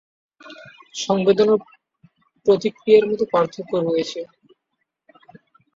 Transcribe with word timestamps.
সংবেদন 0.95 1.47
ও 1.49 1.55
প্রতিক্রিয়ার 2.45 3.07
মধ্যে 3.09 3.25
পার্থক্য 3.33 3.71
রয়েছে। 3.79 4.19